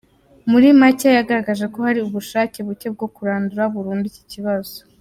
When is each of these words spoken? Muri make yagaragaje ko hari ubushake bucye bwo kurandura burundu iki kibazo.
Muri 0.49 0.67
make 0.79 1.09
yagaragaje 1.17 1.65
ko 1.73 1.77
hari 1.85 1.99
ubushake 2.01 2.57
bucye 2.67 2.87
bwo 2.95 3.07
kurandura 3.15 3.63
burundu 3.73 4.05
iki 4.11 4.23
kibazo. 4.31 4.75